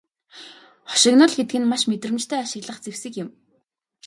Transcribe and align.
Хошигнол 0.89 1.31
гэдэг 1.37 1.57
нь 1.59 1.69
маш 1.71 1.83
мэдрэмжтэй 1.89 2.39
ашиглах 2.41 2.77
зэвсэг 2.81 3.13
юм. 3.23 3.29